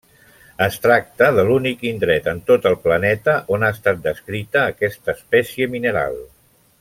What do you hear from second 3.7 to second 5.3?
estat descrita aquesta